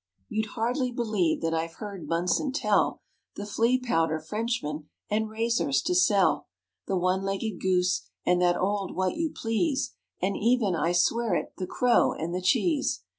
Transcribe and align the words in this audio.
You'd 0.29 0.53
hardly 0.57 0.89
believe 0.91 1.41
that 1.43 1.53
I've 1.53 1.75
heard 1.75 2.07
Bunson 2.07 2.51
tell 2.51 3.01
The 3.35 3.45
Flea 3.45 3.77
Powder 3.77 4.19
Frenchman 4.19 4.89
and 5.11 5.29
Razors 5.29 5.79
to 5.83 5.93
Sell, 5.93 6.47
The 6.87 6.97
One 6.97 7.21
Legged 7.21 7.61
Goose 7.61 8.09
and 8.25 8.41
that 8.41 8.57
old 8.57 8.95
What 8.95 9.15
You 9.15 9.29
Please 9.31 9.93
And 10.19 10.35
even, 10.35 10.75
I 10.75 10.91
swear 10.91 11.35
it, 11.35 11.53
The 11.59 11.67
Crow 11.67 12.13
and 12.13 12.33
the 12.33 12.41
Cheese. 12.41 13.03